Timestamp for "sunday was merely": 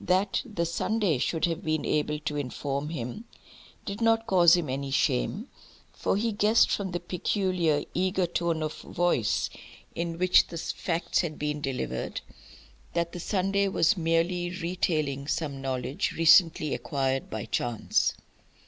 13.18-14.48